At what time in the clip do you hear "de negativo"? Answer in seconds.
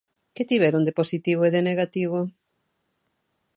1.55-2.19